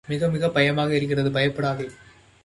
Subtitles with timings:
[0.07, 1.31] மிகப் மிகப் பயமாக இருக்கிறது.
[1.31, 1.89] பயப்படாதே!